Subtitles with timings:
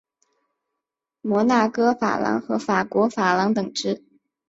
[1.21, 4.03] 摩纳哥法郎和法国法郎等值。